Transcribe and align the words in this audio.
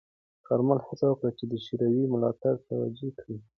کارمل 0.47 0.79
هڅه 0.87 1.05
وکړه 1.07 1.31
چې 1.37 1.43
د 1.51 1.53
شوروي 1.65 2.03
ملاتړ 2.13 2.53
توجیه 2.69 3.11
کړي. 3.19 3.37